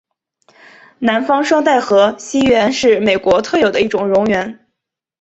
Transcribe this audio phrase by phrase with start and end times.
[0.97, 4.57] 南方双带河溪螈是美国特有的一种蝾螈。